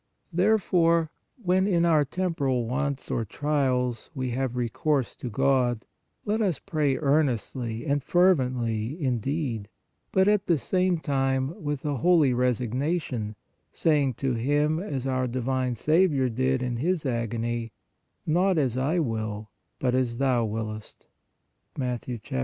[0.33, 5.85] Therefore, when in our temporal wants or trials we have recourse to God,
[6.25, 9.69] let us pray earnestly and fervently, indeed,
[10.11, 13.35] but, at the same time, with a holy resignation,
[13.73, 17.71] saying to Him as our divine Saviour did in His agony,"
[18.25, 21.05] not as I will, but as Thou wiliest"
[21.77, 22.07] (Mat.